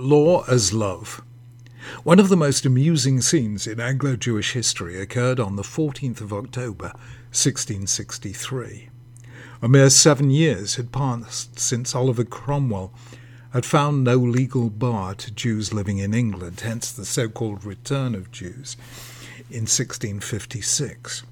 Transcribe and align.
Law 0.00 0.44
as 0.44 0.72
Love. 0.72 1.22
One 2.04 2.20
of 2.20 2.28
the 2.28 2.36
most 2.36 2.64
amusing 2.64 3.20
scenes 3.20 3.66
in 3.66 3.80
Anglo 3.80 4.14
Jewish 4.14 4.52
history 4.52 5.00
occurred 5.00 5.40
on 5.40 5.56
the 5.56 5.64
14th 5.64 6.20
of 6.20 6.32
October, 6.32 6.92
1663. 7.32 8.90
A 9.60 9.68
mere 9.68 9.90
seven 9.90 10.30
years 10.30 10.76
had 10.76 10.92
passed 10.92 11.58
since 11.58 11.96
Oliver 11.96 12.22
Cromwell 12.22 12.92
had 13.52 13.66
found 13.66 14.04
no 14.04 14.14
legal 14.14 14.70
bar 14.70 15.16
to 15.16 15.32
Jews 15.32 15.72
living 15.72 15.98
in 15.98 16.14
England, 16.14 16.60
hence 16.60 16.92
the 16.92 17.04
so 17.04 17.28
called 17.28 17.64
return 17.64 18.14
of 18.14 18.30
Jews 18.30 18.76
in 19.50 19.66
1656. 19.66 21.24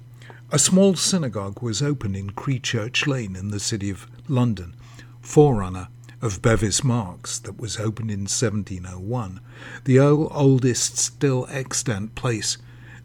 A 0.51 0.59
small 0.59 0.93
synagogue 0.95 1.61
was 1.61 1.81
opened 1.81 2.17
in 2.17 2.33
Church 2.59 3.07
Lane 3.07 3.37
in 3.37 3.47
the 3.47 3.61
city 3.61 3.89
of 3.89 4.07
London, 4.27 4.73
forerunner 5.21 5.87
of 6.21 6.41
Bevis 6.41 6.83
Marks 6.83 7.37
that 7.39 7.59
was 7.59 7.79
opened 7.79 8.09
in 8.09 8.21
1701, 8.21 9.39
the 9.83 9.99
oldest 9.99 10.97
still 10.97 11.47
extant 11.49 12.15
place 12.15 12.57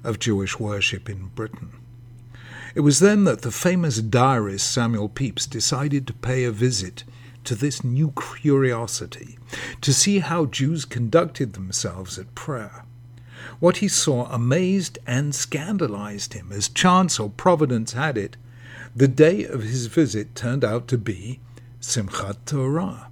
of 0.02 0.19
Jewish 0.19 0.59
worship 0.59 1.09
in 1.09 1.27
Britain. 1.34 1.72
It 2.74 2.80
was 2.80 3.00
then 3.00 3.24
that 3.24 3.42
the 3.42 3.50
famous 3.50 3.98
diarist 4.00 4.70
Samuel 4.70 5.09
Pepys 5.09 5.46
decided 5.46 6.06
to 6.06 6.14
pay 6.14 6.45
a 6.45 6.50
visit 6.50 7.05
to 7.45 7.55
this 7.55 7.84
new 7.84 8.12
curiosity, 8.41 9.38
to 9.80 9.92
see 9.92 10.20
how 10.20 10.47
Jews 10.47 10.84
conducted 10.84 11.52
themselves 11.52 12.19
at 12.19 12.34
prayer. 12.34 12.84
What 13.58 13.78
he 13.78 13.88
saw 13.88 14.27
amazed 14.27 14.98
and 15.06 15.34
scandalized 15.34 16.34
him. 16.34 16.50
As 16.52 16.69
chance 16.69 17.19
or 17.19 17.28
providence 17.30 17.92
had 17.92 18.16
it, 18.16 18.36
the 18.94 19.08
day 19.08 19.44
of 19.44 19.62
his 19.62 19.86
visit 19.86 20.34
turned 20.34 20.64
out 20.64 20.88
to 20.88 20.98
be 20.98 21.41
Simchat 21.80 22.36
Torah. 22.47 23.08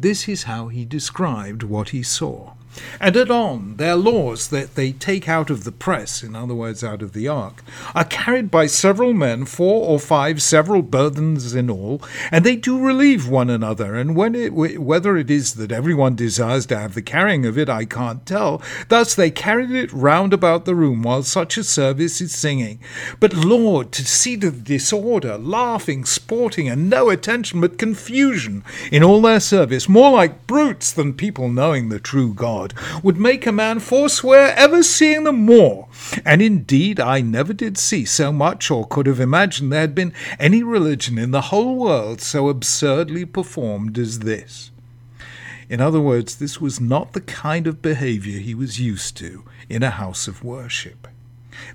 This 0.00 0.28
is 0.28 0.44
how 0.44 0.68
he 0.68 0.84
described 0.84 1.64
what 1.64 1.88
he 1.88 2.04
saw. 2.04 2.52
And 3.00 3.16
anon, 3.16 3.76
their 3.76 3.96
laws 3.96 4.48
that 4.48 4.74
they 4.74 4.92
take 4.92 5.28
out 5.28 5.50
of 5.50 5.64
the 5.64 5.72
press, 5.72 6.22
in 6.22 6.34
other 6.34 6.54
words, 6.54 6.82
out 6.82 7.02
of 7.02 7.12
the 7.12 7.28
ark, 7.28 7.62
are 7.94 8.04
carried 8.04 8.50
by 8.50 8.66
several 8.66 9.14
men, 9.14 9.44
four 9.44 9.88
or 9.88 9.98
five, 9.98 10.42
several 10.42 10.82
burthens 10.82 11.54
in 11.54 11.70
all, 11.70 12.02
and 12.30 12.44
they 12.44 12.56
do 12.56 12.78
relieve 12.78 13.28
one 13.28 13.50
another. 13.50 13.94
And 13.94 14.16
when 14.16 14.34
it, 14.34 14.52
whether 14.52 15.16
it 15.16 15.30
is 15.30 15.54
that 15.54 15.72
everyone 15.72 16.16
desires 16.16 16.66
to 16.66 16.78
have 16.78 16.94
the 16.94 17.02
carrying 17.02 17.46
of 17.46 17.58
it, 17.58 17.68
I 17.68 17.84
can't 17.84 18.24
tell. 18.26 18.62
Thus 18.88 19.14
they 19.14 19.30
carried 19.30 19.70
it 19.70 19.92
round 19.92 20.32
about 20.32 20.64
the 20.64 20.74
room 20.74 21.02
while 21.02 21.22
such 21.22 21.56
a 21.56 21.64
service 21.64 22.20
is 22.20 22.34
singing. 22.34 22.80
But 23.20 23.34
Lord, 23.34 23.92
to 23.92 24.04
see 24.04 24.36
the 24.36 24.50
disorder, 24.50 25.38
laughing, 25.38 26.04
sporting, 26.04 26.68
and 26.68 26.90
no 26.90 27.10
attention 27.10 27.60
but 27.60 27.78
confusion 27.78 28.64
in 28.90 29.02
all 29.02 29.22
their 29.22 29.40
service, 29.40 29.88
more 29.88 30.10
like 30.10 30.46
brutes 30.46 30.92
than 30.92 31.14
people 31.14 31.48
knowing 31.48 31.88
the 31.88 32.00
true 32.00 32.34
God. 32.34 32.67
God 32.68 33.02
would 33.02 33.16
make 33.16 33.46
a 33.46 33.52
man 33.52 33.80
forswear 33.80 34.54
ever 34.56 34.82
seeing 34.82 35.24
them 35.24 35.44
more. 35.44 35.88
And 36.24 36.42
indeed, 36.42 37.00
I 37.00 37.20
never 37.20 37.52
did 37.52 37.78
see 37.78 38.04
so 38.04 38.32
much 38.32 38.70
or 38.70 38.86
could 38.86 39.06
have 39.06 39.20
imagined 39.20 39.72
there 39.72 39.80
had 39.80 39.94
been 39.94 40.12
any 40.38 40.62
religion 40.62 41.18
in 41.18 41.30
the 41.30 41.42
whole 41.42 41.76
world 41.76 42.20
so 42.20 42.48
absurdly 42.48 43.24
performed 43.24 43.98
as 43.98 44.20
this. 44.20 44.70
In 45.68 45.80
other 45.80 46.00
words, 46.00 46.36
this 46.36 46.60
was 46.60 46.80
not 46.80 47.12
the 47.12 47.20
kind 47.20 47.66
of 47.66 47.82
behavior 47.82 48.38
he 48.38 48.54
was 48.54 48.80
used 48.80 49.16
to 49.18 49.44
in 49.68 49.82
a 49.82 49.90
house 49.90 50.26
of 50.26 50.42
worship. 50.42 51.08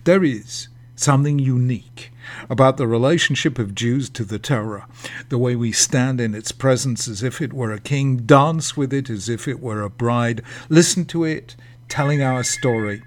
There 0.03 0.23
is, 0.23 0.67
something 0.95 1.39
unique 1.39 2.11
about 2.49 2.77
the 2.77 2.87
relationship 2.87 3.59
of 3.59 3.75
Jews 3.75 4.09
to 4.11 4.23
the 4.23 4.39
Torah, 4.39 4.87
the 5.29 5.37
way 5.37 5.55
we 5.55 5.71
stand 5.71 6.21
in 6.21 6.33
its 6.35 6.51
presence 6.51 7.07
as 7.07 7.23
if 7.23 7.41
it 7.41 7.53
were 7.53 7.71
a 7.71 7.79
king, 7.79 8.17
dance 8.17 8.77
with 8.77 8.93
it 8.93 9.09
as 9.09 9.29
if 9.29 9.47
it 9.47 9.59
were 9.59 9.81
a 9.81 9.89
bride, 9.89 10.41
listen 10.69 11.05
to 11.05 11.23
it 11.23 11.55
telling 11.89 12.21
our 12.21 12.43
story, 12.43 13.03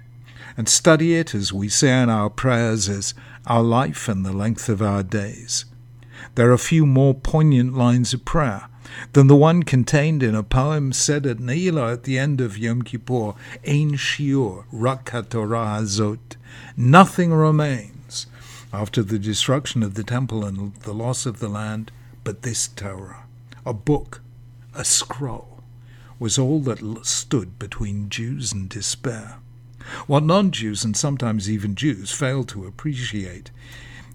and 0.55 0.69
study 0.69 1.15
it 1.15 1.35
as 1.35 1.53
we 1.53 1.69
say 1.69 2.01
in 2.01 2.09
our 2.09 2.29
prayers 2.29 2.89
as 2.89 3.13
our 3.45 3.63
life 3.63 4.07
and 4.07 4.25
the 4.25 4.33
length 4.33 4.69
of 4.69 4.81
our 4.81 5.03
days. 5.03 5.65
There 6.35 6.51
are 6.51 6.57
few 6.57 6.85
more 6.85 7.13
poignant 7.13 7.75
lines 7.75 8.13
of 8.13 8.25
prayer 8.25 8.67
than 9.13 9.27
the 9.27 9.35
one 9.35 9.63
contained 9.63 10.23
in 10.23 10.35
a 10.35 10.43
poem 10.43 10.93
said 10.93 11.25
at 11.25 11.37
Ne'ilah 11.37 11.93
at 11.93 12.03
the 12.03 12.17
end 12.17 12.41
of 12.41 12.57
Yom 12.57 12.81
Kippur, 12.81 13.33
Ein 13.65 13.93
Shiur, 13.93 14.65
Rak 14.71 15.05
HaTorah 15.11 15.79
Hazot. 15.79 16.35
Nothing 16.75 17.33
remains 17.33 18.27
after 18.73 19.01
the 19.03 19.19
destruction 19.19 19.83
of 19.83 19.93
the 19.93 20.03
temple 20.03 20.45
and 20.45 20.75
the 20.75 20.93
loss 20.93 21.25
of 21.25 21.39
the 21.39 21.47
land 21.47 21.91
but 22.23 22.41
this 22.41 22.67
Torah. 22.67 23.23
A 23.65 23.73
book, 23.73 24.21
a 24.73 24.83
scroll, 24.83 25.63
was 26.19 26.37
all 26.37 26.59
that 26.61 27.05
stood 27.05 27.57
between 27.59 28.09
Jews 28.09 28.51
and 28.51 28.69
despair. 28.69 29.39
What 30.07 30.23
non 30.23 30.51
Jews 30.51 30.83
and 30.83 30.97
sometimes 30.97 31.49
even 31.49 31.75
Jews 31.75 32.11
fail 32.11 32.43
to 32.45 32.65
appreciate 32.65 33.51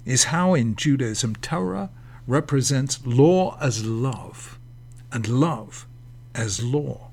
is 0.05 0.25
how 0.25 0.55
in 0.55 0.77
Judaism 0.77 1.37
Torah 1.37 1.91
represents 2.27 3.05
law 3.07 3.57
as 3.61 3.85
love 3.85 4.59
and 5.13 5.29
love 5.29 5.87
as 6.35 6.63
law. 6.63 7.09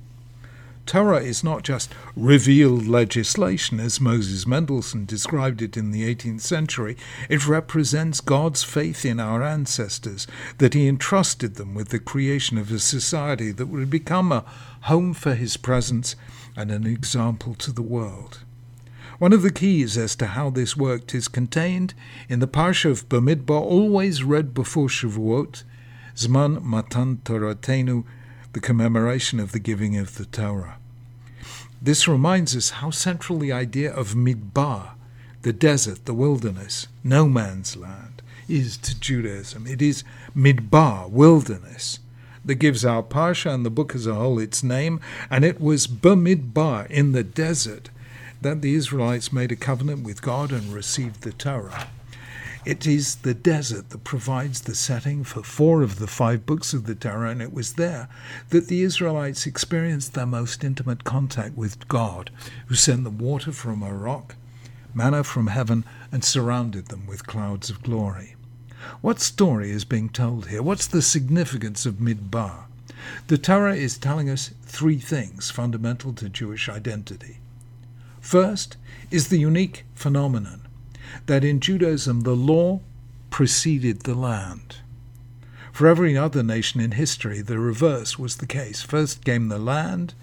Torah 0.90 1.22
is 1.22 1.44
not 1.44 1.62
just 1.62 1.94
revealed 2.16 2.88
legislation, 2.88 3.80
as 3.80 4.02
Moses 4.02 4.48
Mendelssohn 4.48 5.06
described 5.06 5.62
it 5.62 5.78
in 5.78 5.92
the 5.92 6.16
18th 6.16 6.42
century. 6.42 6.98
It 7.30 7.48
represents 7.48 8.22
God's 8.22 8.64
faith 8.64 9.06
in 9.06 9.20
our 9.20 9.44
ancestors, 9.44 10.26
that 10.58 10.74
He 10.74 10.88
entrusted 10.88 11.56
them 11.56 11.76
with 11.76 11.90
the 11.90 12.00
creation 12.00 12.58
of 12.58 12.72
a 12.72 12.80
society 12.80 13.52
that 13.52 13.68
would 13.68 13.92
become 13.92 14.32
a 14.32 14.46
home 14.82 15.14
for 15.14 15.36
His 15.36 15.58
presence 15.58 16.16
and 16.58 16.72
an 16.72 16.88
example 16.88 17.54
to 17.54 17.72
the 17.72 17.84
world. 17.84 18.40
One 19.20 19.32
of 19.32 19.44
the 19.44 19.52
keys 19.52 19.96
as 19.96 20.16
to 20.16 20.28
how 20.28 20.50
this 20.50 20.76
worked 20.76 21.14
is 21.14 21.28
contained 21.28 21.94
in 22.28 22.40
the 22.40 22.48
Parsha 22.48 22.90
of 22.90 23.08
Bamidbar, 23.09 23.62
always 23.62 24.24
read 24.24 24.56
before 24.56 24.88
Shavuot, 24.88 25.62
Zman 26.19 26.62
Matan 26.62 27.22
Toratenu, 27.24 28.03
the 28.52 28.59
commemoration 28.59 29.40
of 29.40 29.53
the 29.53 29.59
giving 29.59 29.96
of 29.96 30.18
the 30.18 30.25
Torah. 30.25 30.75
This 31.81 32.09
reminds 32.09 32.57
us 32.57 32.72
how 32.72 32.90
central 32.90 33.40
the 33.40 33.53
idea 33.53 33.90
of 33.90 34.16
Midbar, 34.16 34.96
the 35.44 35.53
desert, 35.53 36.03
the 36.03 36.13
wilderness, 36.13 36.90
no 37.06 37.29
man's 37.29 37.78
land, 37.78 38.22
is 38.50 38.75
to 38.79 39.00
Judaism. 39.00 39.66
It 39.66 39.81
is 39.81 40.03
Midbar, 40.35 41.09
wilderness, 41.09 42.00
that 42.44 42.56
gives 42.56 42.84
our 42.84 43.02
Parsha 43.02 43.53
and 43.53 43.66
the 43.66 43.69
book 43.69 43.96
as 43.96 44.06
a 44.06 44.16
whole 44.16 44.40
its 44.40 44.62
name, 44.62 45.00
and 45.29 45.46
it 45.46 45.62
was 45.62 45.88
Bamidbar, 45.88 46.88
in 46.91 47.13
the 47.13 47.24
desert, 47.24 47.90
that 48.41 48.62
the 48.62 48.75
Israelites 48.75 49.31
made 49.31 49.53
a 49.53 49.56
covenant 49.56 50.03
with 50.03 50.22
God 50.22 50.52
and 50.52 50.74
received 50.74 51.22
the 51.22 51.31
Torah. 51.31 51.88
It 52.66 52.86
is 52.86 53.16
the 53.16 53.34
desert 53.34 53.90
that 53.92 54.03
provides 54.03 54.62
the 54.62 54.75
setting 54.75 55.24
for 55.24 55.44
four 55.44 55.81
of 55.81 55.97
the 55.97 56.08
five 56.08 56.46
books 56.46 56.74
of 56.74 56.86
the 56.86 56.94
Torah, 56.94 57.30
and 57.30 57.42
it 57.42 57.53
was 57.53 57.74
there 57.74 58.09
that 58.50 58.68
the 58.68 58.81
Israelites 58.81 59.46
experienced 59.46 60.14
their 60.14 60.25
most 60.25 60.62
intimate 60.66 61.06
contact 61.06 61.56
with 61.56 61.88
God, 61.88 62.31
who 62.68 62.75
sent 62.75 63.06
them 63.06 63.18
water 63.18 63.53
from 63.53 63.81
a 63.81 63.94
rock, 63.94 64.36
manna 64.94 65.24
from 65.24 65.47
heaven, 65.47 65.86
and 66.12 66.22
surrounded 66.22 66.88
them 66.88 67.08
with 67.08 67.25
clouds 67.25 67.70
of 67.70 67.81
glory. 67.81 68.36
What 69.00 69.22
story 69.22 69.72
is 69.72 69.86
being 69.86 70.09
told 70.09 70.47
here? 70.47 70.62
What's 70.62 70.88
the 70.88 71.02
significance 71.02 71.86
of 71.86 71.96
Midbar? 71.96 72.66
The 73.28 73.38
Torah 73.38 73.76
is 73.76 73.97
telling 73.97 74.30
us 74.30 74.52
three 74.64 75.00
things 75.00 75.50
fundamental 75.50 76.12
to 76.14 76.28
Jewish 76.28 76.68
identity. 76.68 77.38
First 78.20 78.76
is 79.12 79.30
the 79.30 79.40
unique 79.40 79.86
phenomenon 79.96 80.68
that 81.25 81.44
in 81.44 81.59
Judaism 81.59 82.22
the 82.22 82.36
law 82.36 82.81
preceded 83.30 84.02
the 84.02 84.16
land. 84.16 84.78
For 85.72 85.88
every 85.88 86.18
other 86.18 86.44
nation 86.44 86.81
in 86.81 86.92
history, 86.92 87.42
the 87.42 87.58
reverse 87.58 88.20
was 88.20 88.38
the 88.38 88.46
case. 88.46 88.81
First 88.81 89.24
came 89.24 89.47
the 89.47 89.58
land, 89.58 90.14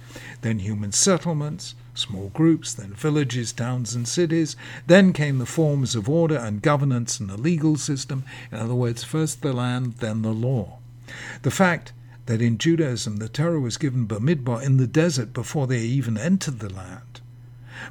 then 0.42 0.58
human 0.58 0.92
settlements, 0.92 1.74
small 1.94 2.28
groups, 2.34 2.74
then 2.74 2.92
villages, 2.92 3.52
towns, 3.52 3.94
and 3.94 4.06
cities. 4.06 4.54
Then 4.86 5.12
came 5.12 5.38
the 5.38 5.46
forms 5.46 5.94
of 5.94 6.10
order 6.10 6.36
and 6.36 6.60
governance 6.60 7.18
and 7.18 7.30
the 7.30 7.38
legal 7.38 7.76
system. 7.76 8.24
In 8.52 8.58
other 8.58 8.74
words, 8.74 9.02
first 9.02 9.40
the 9.40 9.52
land, 9.52 9.94
then 10.00 10.22
the 10.22 10.32
law. 10.32 10.78
The 11.42 11.50
fact 11.50 11.92
that 12.26 12.42
in 12.42 12.58
Judaism 12.58 13.16
the 13.16 13.28
Torah 13.28 13.60
was 13.60 13.78
given 13.78 14.06
Bamidbar 14.06 14.62
in 14.62 14.76
the 14.76 14.86
desert 14.86 15.32
before 15.32 15.66
they 15.66 15.80
even 15.80 16.18
entered 16.18 16.58
the 16.58 16.72
land 16.72 17.20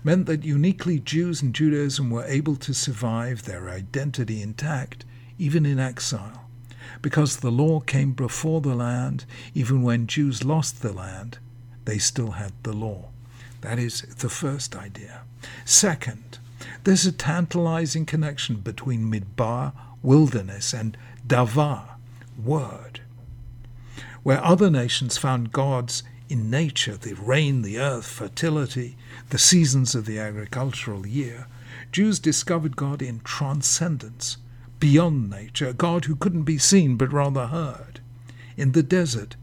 meant 0.04 0.26
that 0.26 0.44
uniquely 0.44 1.00
Jews 1.00 1.42
and 1.42 1.54
Judaism 1.54 2.10
were 2.10 2.26
able 2.26 2.56
to 2.58 2.74
survive 2.74 3.44
their 3.44 3.70
identity 3.70 4.42
intact, 4.42 5.06
even 5.38 5.66
in 5.66 5.80
exile. 5.80 6.50
Because 7.02 7.38
the 7.38 7.52
law 7.52 7.80
came 7.80 8.14
before 8.14 8.62
the 8.62 8.76
land, 8.76 9.26
even 9.54 9.82
when 9.82 10.08
Jews 10.08 10.44
lost 10.44 10.82
the 10.82 10.94
land, 10.94 11.40
they 11.86 11.98
still 11.98 12.32
had 12.32 12.54
the 12.64 12.74
law. 12.74 13.10
That 13.62 13.80
is 13.80 14.02
the 14.02 14.30
first 14.30 14.76
idea. 14.76 15.22
Second, 15.66 16.40
there's 16.84 17.06
a 17.06 17.12
tantalizing 17.12 18.06
connection 18.06 18.58
between 18.58 19.12
midbar, 19.12 19.74
wilderness, 20.02 20.74
and 20.74 20.98
davar, 21.28 21.96
word. 22.44 23.02
Where 24.24 24.44
other 24.44 24.70
nations 24.70 25.18
found 25.18 25.52
gods 25.52 26.04
in 26.30 26.50
nature, 26.50 26.98
the 26.98 27.14
rain, 27.14 27.62
the 27.62 27.80
earth, 27.80 28.08
fertility, 28.08 28.98
the 29.30 29.38
seasons 29.38 29.96
of 29.96 30.06
the 30.06 30.20
agricultural 30.20 31.06
year, 31.06 31.48
Jews 31.92 32.20
discovered 32.20 32.76
God 32.76 33.02
in 33.02 33.22
transcendence, 33.24 34.38
beyond 34.80 35.30
nature, 35.30 35.74
God 35.74 36.06
who 36.06 36.16
couldn't 36.16 36.44
be 36.44 36.58
seen 36.58 36.96
but 36.98 37.14
rather 37.14 37.48
heard. 37.48 38.00
In 38.58 38.72
the 38.72 38.84
desert, 38.84 39.36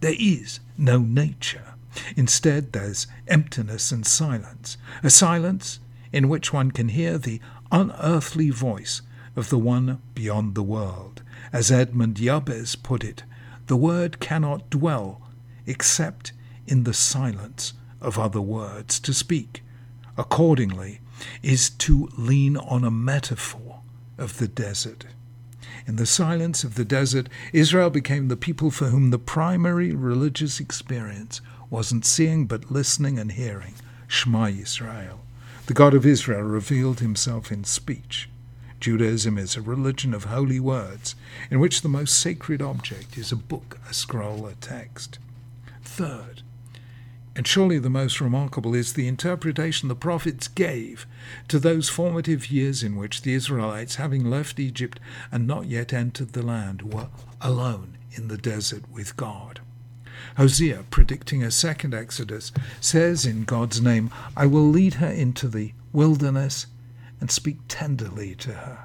there 0.00 0.16
is 0.18 0.60
no 0.78 0.98
nature. 0.98 1.74
Instead, 2.16 2.72
there's 2.72 3.06
emptiness 3.26 3.90
and 3.90 4.06
silence, 4.06 4.76
a 5.02 5.10
silence 5.10 5.80
in 6.12 6.28
which 6.28 6.52
one 6.52 6.70
can 6.70 6.88
hear 6.88 7.18
the 7.18 7.40
unearthly 7.72 8.50
voice 8.50 9.02
of 9.36 9.48
the 9.50 9.58
one 9.58 10.00
beyond 10.14 10.54
the 10.54 10.62
world. 10.62 11.22
As 11.52 11.70
Edmond 11.70 12.16
Jabès 12.16 12.80
put 12.80 13.02
it, 13.02 13.24
the 13.66 13.76
word 13.76 14.20
cannot 14.20 14.70
dwell 14.70 15.20
except 15.70 16.32
in 16.66 16.82
the 16.82 16.92
silence 16.92 17.72
of 18.00 18.18
other 18.18 18.40
words. 18.40 18.98
To 19.00 19.14
speak, 19.14 19.62
accordingly, 20.18 21.00
is 21.42 21.70
to 21.70 22.10
lean 22.18 22.56
on 22.56 22.84
a 22.84 22.90
metaphor 22.90 23.80
of 24.18 24.38
the 24.38 24.48
desert. 24.48 25.06
In 25.86 25.96
the 25.96 26.06
silence 26.06 26.64
of 26.64 26.74
the 26.74 26.84
desert, 26.84 27.28
Israel 27.52 27.90
became 27.90 28.28
the 28.28 28.36
people 28.36 28.70
for 28.70 28.86
whom 28.86 29.10
the 29.10 29.18
primary 29.18 29.92
religious 29.92 30.60
experience 30.60 31.40
wasn't 31.70 32.04
seeing 32.04 32.46
but 32.46 32.70
listening 32.70 33.18
and 33.18 33.32
hearing. 33.32 33.74
Shema 34.08 34.48
Israel. 34.48 35.20
The 35.66 35.74
God 35.74 35.94
of 35.94 36.04
Israel 36.04 36.42
revealed 36.42 37.00
himself 37.00 37.52
in 37.52 37.64
speech. 37.64 38.28
Judaism 38.80 39.38
is 39.38 39.56
a 39.56 39.62
religion 39.62 40.14
of 40.14 40.24
holy 40.24 40.58
words, 40.58 41.14
in 41.50 41.60
which 41.60 41.82
the 41.82 41.88
most 41.88 42.18
sacred 42.18 42.60
object 42.60 43.16
is 43.16 43.30
a 43.30 43.36
book, 43.36 43.78
a 43.88 43.94
scroll, 43.94 44.46
a 44.46 44.54
text. 44.54 45.18
Third, 45.92 46.42
and 47.34 47.46
surely 47.46 47.78
the 47.78 47.90
most 47.90 48.20
remarkable 48.20 48.74
is 48.74 48.92
the 48.92 49.08
interpretation 49.08 49.88
the 49.88 49.96
prophets 49.96 50.46
gave 50.46 51.04
to 51.48 51.58
those 51.58 51.88
formative 51.88 52.50
years 52.50 52.82
in 52.84 52.94
which 52.94 53.22
the 53.22 53.34
Israelites, 53.34 53.96
having 53.96 54.24
left 54.24 54.60
Egypt 54.60 55.00
and 55.32 55.48
not 55.48 55.66
yet 55.66 55.92
entered 55.92 56.32
the 56.32 56.44
land, 56.44 56.94
were 56.94 57.08
alone 57.40 57.98
in 58.12 58.28
the 58.28 58.38
desert 58.38 58.84
with 58.90 59.16
God. 59.16 59.60
Hosea, 60.36 60.84
predicting 60.90 61.42
a 61.42 61.50
second 61.50 61.92
Exodus, 61.92 62.52
says 62.80 63.26
in 63.26 63.42
God's 63.42 63.82
name, 63.82 64.10
I 64.36 64.46
will 64.46 64.68
lead 64.68 64.94
her 64.94 65.10
into 65.10 65.48
the 65.48 65.72
wilderness 65.92 66.66
and 67.20 67.32
speak 67.32 67.58
tenderly 67.66 68.36
to 68.36 68.52
her. 68.52 68.84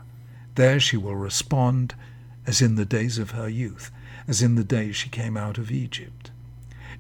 There 0.55 0.79
she 0.79 0.97
will 0.97 1.15
respond 1.15 1.93
as 2.47 2.61
in 2.61 2.75
the 2.75 2.83
days 2.83 3.19
of 3.19 3.31
her 3.31 3.47
youth, 3.47 3.91
as 4.27 4.41
in 4.41 4.55
the 4.55 4.63
days 4.63 4.95
she 4.95 5.09
came 5.09 5.37
out 5.37 5.59
of 5.59 5.71
Egypt. 5.71 6.31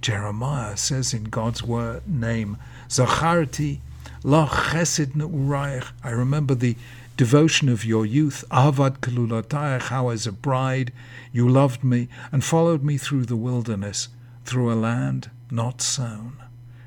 Jeremiah 0.05 0.77
says 0.77 1.15
in 1.15 1.23
God's 1.23 1.63
word 1.63 2.07
name, 2.07 2.57
Zacharti 2.89 3.79
la 4.21 4.47
chesed 4.47 5.15
ne'urayich. 5.15 5.87
I 6.03 6.11
remember 6.11 6.53
the 6.53 6.75
devotion 7.17 7.69
of 7.69 7.83
your 7.83 8.05
youth, 8.05 8.43
Avad 8.51 8.99
kalulatayach, 8.99 9.87
how 9.87 10.09
as 10.09 10.27
a 10.27 10.31
bride 10.31 10.93
you 11.31 11.49
loved 11.49 11.83
me 11.83 12.07
and 12.31 12.43
followed 12.43 12.83
me 12.83 12.99
through 12.99 13.25
the 13.25 13.35
wilderness, 13.35 14.09
through 14.43 14.71
a 14.71 14.75
land 14.75 15.31
not 15.49 15.81
sown. 15.81 16.37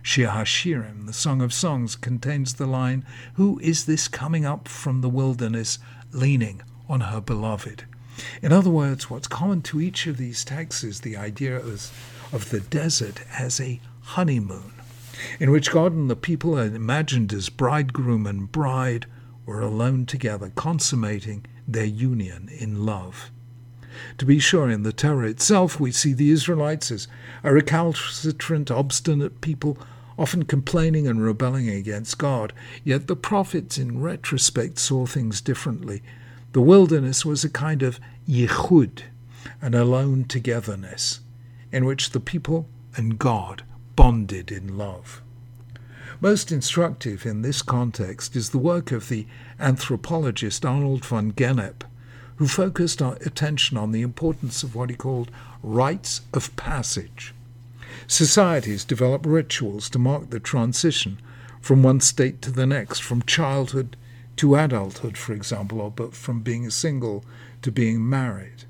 Shir 0.01 0.29
Hashirim, 0.29 1.07
the 1.07 1.13
Song 1.13 1.43
of 1.43 1.53
Songs, 1.53 1.97
contains 1.97 2.55
the 2.55 2.69
line, 2.69 3.05
Who 3.35 3.59
is 3.59 3.87
this 3.87 4.07
coming 4.07 4.47
up 4.47 4.69
from 4.69 5.01
the 5.01 5.09
wilderness, 5.09 5.81
leaning 6.13 6.63
on 6.89 7.01
her 7.01 7.21
beloved? 7.21 7.83
In 8.43 8.53
other 8.53 8.71
words, 8.71 9.11
what's 9.11 9.27
common 9.27 9.63
to 9.63 9.81
each 9.81 10.07
of 10.07 10.19
these 10.19 10.45
texts 10.45 10.85
is 10.85 11.01
the 11.01 11.17
idea 11.17 11.57
of, 11.57 11.91
of 12.33 12.51
the 12.51 12.61
desert 12.61 13.23
as 13.39 13.61
a 13.61 13.81
honeymoon, 14.01 14.73
in 15.41 15.51
which 15.51 15.71
God 15.71 15.93
and 15.93 16.11
the 16.11 16.17
people 16.17 16.59
imagined 16.59 17.33
as 17.33 17.49
bridegroom 17.49 18.27
and 18.27 18.51
bride 18.51 19.07
were 19.47 19.61
alone 19.61 20.07
together, 20.07 20.53
consummating 20.55 21.47
their 21.67 21.85
union 21.85 22.49
in 22.59 22.85
love. 22.85 23.31
To 24.19 24.25
be 24.25 24.39
sure, 24.39 24.69
in 24.71 24.83
the 24.83 24.93
Torah 24.93 25.29
itself, 25.29 25.81
we 25.81 25.91
see 25.91 26.13
the 26.13 26.31
Israelites 26.31 26.91
as 26.91 27.09
a 27.43 27.53
recalcitrant, 27.53 28.71
obstinate 28.71 29.41
people 29.41 29.79
often 30.19 30.45
complaining 30.45 31.07
and 31.07 31.23
rebelling 31.23 31.69
against 31.69 32.19
God. 32.19 32.53
Yet 32.85 33.07
the 33.07 33.17
prophets, 33.17 33.79
in 33.79 34.01
retrospect, 34.01 34.79
saw 34.79 35.07
things 35.07 35.41
differently. 35.41 36.03
The 36.53 36.61
wilderness 36.61 37.25
was 37.25 37.45
a 37.45 37.51
kind 37.51 37.83
of 37.83 38.01
yichud, 38.29 39.03
an 39.63 39.75
alone 39.75 40.25
togetherness, 40.25 41.21
in 41.73 41.85
which 41.85 42.11
the 42.11 42.21
people 42.21 42.67
and 42.97 43.19
God 43.19 43.63
bonded 43.97 44.51
in 44.51 44.77
love. 44.77 45.23
Most 46.21 46.51
instructive 46.51 47.25
in 47.25 47.43
this 47.43 47.63
context 47.63 48.35
is 48.35 48.51
the 48.51 48.59
work 48.59 48.91
of 48.91 49.09
the 49.09 49.27
anthropologist 49.61 50.65
Arnold 50.65 51.05
van 51.05 51.33
Gennep, 51.33 51.85
who 52.37 52.49
focused 52.49 53.03
our 53.03 53.17
attention 53.25 53.77
on 53.77 53.93
the 53.93 54.03
importance 54.03 54.63
of 54.63 54.75
what 54.75 54.91
he 54.91 54.97
called 54.97 55.31
rites 55.63 56.23
of 56.33 56.55
passage. 56.57 57.35
Societies 58.07 58.85
develop 58.85 59.27
rituals 59.27 59.91
to 59.91 59.99
mark 59.99 60.31
the 60.31 60.41
transition 60.41 61.19
from 61.61 61.83
one 61.83 62.01
state 62.01 62.41
to 62.43 62.51
the 62.51 62.67
next, 62.67 63.01
from 63.01 63.23
childhood 63.23 63.97
to 64.37 64.55
adulthood, 64.55 65.17
for 65.17 65.33
example, 65.33 65.81
or 65.81 65.91
but 65.91 66.15
from 66.15 66.41
being 66.41 66.71
single 66.71 67.25
to 67.63 67.73
being 67.73 68.09
married. 68.09 68.65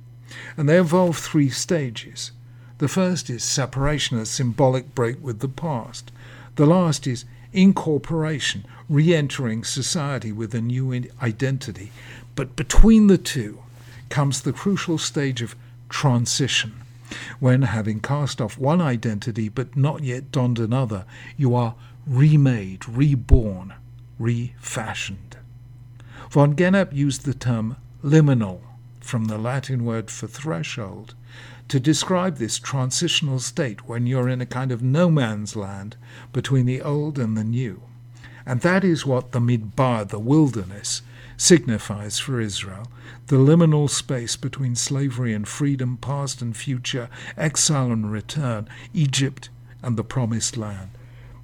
And 0.57 0.69
they 0.69 0.79
involve 0.79 1.19
three 1.19 1.51
stages. 1.51 2.33
The 2.79 2.89
first 2.89 3.29
is 3.29 3.43
separation, 3.43 4.19
a 4.19 4.27
symbolic 4.27 4.95
break 4.95 5.23
with 5.23 5.41
the 5.41 5.49
past. 5.49 6.13
The 6.55 6.67
last 6.67 7.07
is 7.07 7.25
incorporation, 7.53 8.65
re 8.89 9.15
entering 9.15 9.65
society 9.65 10.33
with 10.33 10.55
a 10.55 10.61
new 10.61 10.93
identity. 11.21 11.91
But 12.35 12.57
between 12.57 13.09
the 13.09 13.19
two 13.19 13.61
comes 14.11 14.41
the 14.41 14.53
crucial 14.53 14.99
stage 14.99 15.43
of 15.43 15.57
transition 15.89 16.75
when, 17.41 17.63
having 17.63 18.01
cast 18.01 18.41
off 18.41 18.59
one 18.59 18.81
identity 18.81 19.49
but 19.49 19.77
not 19.77 20.05
yet 20.05 20.31
donned 20.31 20.59
another, 20.59 21.05
you 21.37 21.55
are 21.55 21.75
remade, 22.07 22.89
reborn, 22.89 23.75
refashioned. 24.19 25.37
Van 26.31 26.55
Gennep 26.55 26.93
used 26.93 27.25
the 27.25 27.35
term 27.35 27.77
liminal, 28.05 28.61
from 29.01 29.25
the 29.25 29.39
Latin 29.39 29.85
word 29.85 30.11
for 30.11 30.27
threshold, 30.27 31.15
to 31.69 31.79
describe 31.79 32.37
this 32.37 32.59
transitional 32.59 33.39
state 33.39 33.87
when 33.87 34.07
you're 34.07 34.29
in 34.29 34.41
a 34.41 34.47
kind 34.47 34.73
of 34.73 34.83
no 34.83 35.11
man's 35.11 35.55
land 35.55 35.97
between 36.33 36.67
the 36.67 36.81
old 36.81 37.19
and 37.19 37.37
the 37.37 37.45
new. 37.45 37.83
And 38.47 38.63
that 38.63 38.85
is 38.85 39.05
what 39.05 39.33
the 39.33 39.41
midbar, 39.41 40.09
the 40.09 40.19
wilderness, 40.19 41.03
signifies 41.37 42.19
for 42.19 42.41
Israel 42.41 42.89
the 43.29 43.37
liminal 43.37 43.91
space 43.91 44.37
between 44.37 44.75
slavery 44.75 45.35
and 45.35 45.47
freedom, 45.47 45.99
past 45.99 46.41
and 46.41 46.57
future, 46.57 47.11
exile 47.37 47.93
and 47.93 48.11
return, 48.11 48.67
Egypt 48.95 49.51
and 49.83 49.99
the 49.99 50.05
Promised 50.05 50.57
Land. 50.57 50.91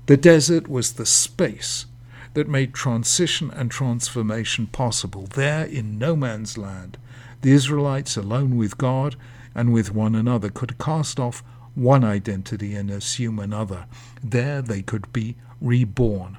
The 0.07 0.17
desert 0.17 0.67
was 0.67 0.95
the 0.95 1.05
space 1.05 1.85
that 2.33 2.49
made 2.49 2.73
transition 2.73 3.51
and 3.51 3.71
transformation 3.71 4.67
possible. 4.67 5.27
There, 5.27 5.67
in 5.67 5.99
no 5.99 6.17
man's 6.17 6.57
land, 6.57 6.97
the 7.43 7.53
Israelites, 7.53 8.17
alone 8.17 8.57
with 8.57 8.79
God 8.79 9.17
and 9.55 9.73
with 9.73 9.95
one 9.95 10.15
another, 10.15 10.51
could 10.51 10.79
cast 10.79 11.21
off 11.21 11.43
one 11.75 12.05
identity 12.05 12.75
and 12.75 12.91
assume 12.91 13.39
another. 13.39 13.87
There 14.23 14.63
they 14.63 14.83
could 14.83 15.13
be 15.13 15.37
reborn 15.61 16.39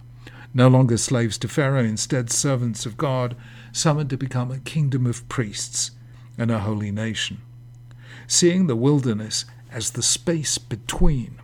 no 0.55 0.69
longer 0.69 0.95
slaves 0.95 1.37
to 1.37 1.49
Pharaoh, 1.49 1.83
instead 1.83 2.31
servants 2.31 2.85
of 2.85 2.95
God, 2.95 3.35
summoned 3.73 4.09
to 4.09 4.17
become 4.17 4.51
a 4.51 4.59
kingdom 4.59 5.05
of 5.05 5.27
priests 5.27 5.91
and 6.37 6.49
a 6.49 6.59
holy 6.59 6.91
nation. 6.91 7.41
Seeing 8.25 8.67
the 8.67 8.75
wilderness 8.75 9.43
as 9.69 9.91
the 9.91 10.01
space 10.01 10.57
between 10.57 11.39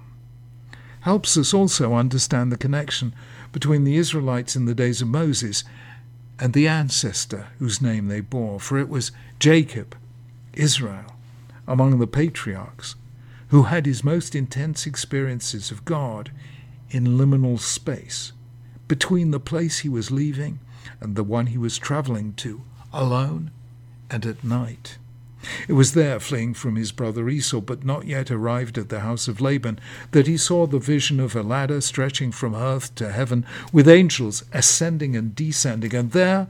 helps 1.01 1.35
us 1.35 1.53
also 1.53 1.93
understand 1.93 2.51
the 2.51 2.57
connection 2.57 3.13
between 3.51 3.83
the 3.83 3.97
Israelites 3.97 4.55
in 4.55 4.65
the 4.65 4.73
days 4.73 5.01
of 5.01 5.09
Moses 5.09 5.65
and 6.39 6.53
the 6.53 6.69
ancestor 6.69 7.47
whose 7.59 7.81
name 7.81 8.07
they 8.07 8.21
bore, 8.21 8.61
for 8.61 8.77
it 8.77 8.87
was 8.87 9.11
Jacob, 9.39 9.97
Israel, 10.53 11.17
among 11.67 11.99
the 11.99 12.07
patriarchs, 12.07 12.95
who 13.49 13.63
had 13.63 13.85
his 13.85 14.03
most 14.03 14.35
intense 14.35 14.85
experiences 14.85 15.71
of 15.71 15.85
God 15.85 16.31
in 16.89 17.17
liminal 17.17 17.59
space 17.59 18.31
between 18.87 19.31
the 19.31 19.39
place 19.39 19.79
he 19.79 19.89
was 19.89 20.11
leaving 20.11 20.59
and 20.99 21.15
the 21.15 21.23
one 21.23 21.47
he 21.47 21.57
was 21.57 21.77
travelling 21.77 22.33
to, 22.33 22.61
alone 22.91 23.51
and 24.09 24.25
at 24.25 24.43
night. 24.43 24.97
It 25.67 25.73
was 25.73 25.93
there, 25.93 26.19
fleeing 26.19 26.53
from 26.53 26.75
his 26.75 26.91
brother 26.91 27.27
Esau, 27.27 27.61
but 27.61 27.83
not 27.83 28.05
yet 28.05 28.29
arrived 28.29 28.77
at 28.77 28.89
the 28.89 28.99
house 28.99 29.27
of 29.27 29.41
Laban, 29.41 29.79
that 30.11 30.27
he 30.27 30.37
saw 30.37 30.67
the 30.67 30.77
vision 30.77 31.19
of 31.19 31.35
a 31.35 31.41
ladder 31.41 31.81
stretching 31.81 32.31
from 32.31 32.53
earth 32.53 32.93
to 32.95 33.11
heaven, 33.11 33.45
with 33.73 33.87
angels 33.87 34.43
ascending 34.53 35.15
and 35.15 35.35
descending, 35.35 35.95
and 35.95 36.11
there, 36.11 36.47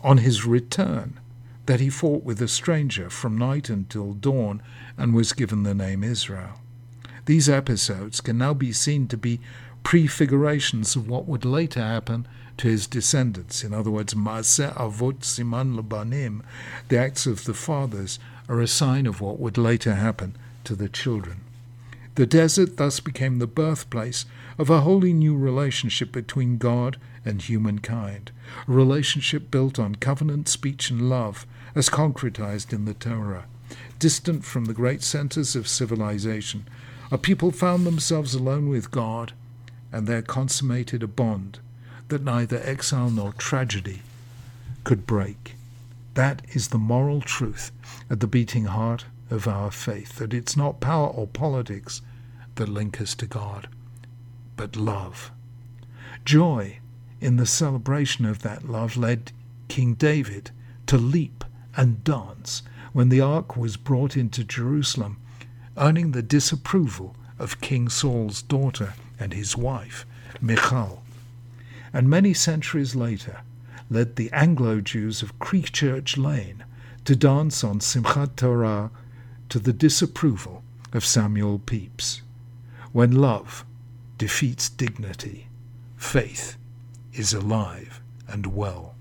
on 0.00 0.18
his 0.18 0.44
return, 0.44 1.18
that 1.66 1.80
he 1.80 1.88
fought 1.88 2.22
with 2.22 2.40
a 2.42 2.48
stranger 2.48 3.08
from 3.08 3.38
night 3.38 3.68
until 3.68 4.12
dawn, 4.12 4.62
and 4.96 5.14
was 5.14 5.32
given 5.32 5.62
the 5.62 5.74
name 5.74 6.04
Israel. 6.04 6.60
These 7.26 7.48
episodes 7.48 8.20
can 8.20 8.36
now 8.36 8.52
be 8.52 8.72
seen 8.72 9.08
to 9.08 9.16
be 9.16 9.40
prefigurations 9.82 10.96
of 10.96 11.08
what 11.08 11.26
would 11.26 11.44
later 11.44 11.80
happen 11.80 12.26
to 12.58 12.68
his 12.68 12.86
descendants. 12.86 13.64
In 13.64 13.72
other 13.72 13.90
words, 13.90 14.14
Maaseh 14.14 14.74
Avot 14.76 15.20
Siman 15.20 15.78
Labanim, 15.78 16.42
the 16.88 16.98
acts 16.98 17.26
of 17.26 17.44
the 17.44 17.54
fathers, 17.54 18.18
are 18.48 18.60
a 18.60 18.66
sign 18.66 19.06
of 19.06 19.20
what 19.20 19.38
would 19.38 19.58
later 19.58 19.94
happen 19.94 20.36
to 20.64 20.74
the 20.74 20.88
children. 20.88 21.43
The 22.16 22.26
desert 22.26 22.76
thus 22.76 23.00
became 23.00 23.38
the 23.38 23.46
birthplace 23.48 24.24
of 24.56 24.70
a 24.70 24.82
wholly 24.82 25.12
new 25.12 25.36
relationship 25.36 26.12
between 26.12 26.58
God 26.58 26.96
and 27.24 27.42
humankind, 27.42 28.30
a 28.68 28.72
relationship 28.72 29.50
built 29.50 29.80
on 29.80 29.96
covenant, 29.96 30.48
speech, 30.48 30.90
and 30.90 31.08
love, 31.08 31.44
as 31.74 31.88
concretized 31.88 32.72
in 32.72 32.84
the 32.84 32.94
Torah. 32.94 33.46
Distant 33.98 34.44
from 34.44 34.66
the 34.66 34.74
great 34.74 35.02
centers 35.02 35.56
of 35.56 35.66
civilization, 35.66 36.68
a 37.10 37.18
people 37.18 37.50
found 37.50 37.84
themselves 37.84 38.34
alone 38.34 38.68
with 38.68 38.92
God, 38.92 39.32
and 39.90 40.06
there 40.06 40.22
consummated 40.22 41.02
a 41.02 41.08
bond 41.08 41.58
that 42.08 42.22
neither 42.22 42.60
exile 42.62 43.10
nor 43.10 43.32
tragedy 43.32 44.02
could 44.84 45.06
break. 45.06 45.56
That 46.14 46.42
is 46.52 46.68
the 46.68 46.78
moral 46.78 47.20
truth 47.20 47.72
at 48.08 48.20
the 48.20 48.28
beating 48.28 48.66
heart 48.66 49.04
of 49.34 49.46
our 49.46 49.70
faith, 49.70 50.16
that 50.16 50.32
it's 50.32 50.56
not 50.56 50.80
power 50.80 51.08
or 51.08 51.26
politics 51.26 52.00
that 52.54 52.68
link 52.68 53.00
us 53.00 53.14
to 53.16 53.26
God, 53.26 53.68
but 54.56 54.76
love. 54.76 55.30
Joy 56.24 56.78
in 57.20 57.36
the 57.36 57.46
celebration 57.46 58.24
of 58.24 58.40
that 58.40 58.68
love 58.68 58.96
led 58.96 59.32
King 59.68 59.94
David 59.94 60.50
to 60.86 60.96
leap 60.96 61.44
and 61.76 62.02
dance 62.04 62.62
when 62.92 63.08
the 63.08 63.20
ark 63.20 63.56
was 63.56 63.76
brought 63.76 64.16
into 64.16 64.44
Jerusalem, 64.44 65.18
earning 65.76 66.12
the 66.12 66.22
disapproval 66.22 67.16
of 67.38 67.60
King 67.60 67.88
Saul's 67.88 68.40
daughter 68.40 68.94
and 69.18 69.34
his 69.34 69.56
wife, 69.56 70.06
Michal. 70.40 71.02
And 71.92 72.08
many 72.08 72.32
centuries 72.32 72.94
later, 72.94 73.40
led 73.90 74.16
the 74.16 74.30
Anglo 74.32 74.80
Jews 74.80 75.22
of 75.22 75.38
Creechurch 75.38 76.16
Lane 76.16 76.64
to 77.04 77.14
dance 77.14 77.62
on 77.62 77.80
Simchat 77.80 78.36
Torah 78.36 78.90
to 79.48 79.58
the 79.58 79.72
disapproval 79.72 80.62
of 80.92 81.04
Samuel 81.04 81.58
Pepys. 81.58 82.22
When 82.92 83.12
love 83.12 83.64
defeats 84.18 84.68
dignity, 84.68 85.48
faith 85.96 86.56
is 87.12 87.32
alive 87.32 88.00
and 88.28 88.46
well. 88.46 88.93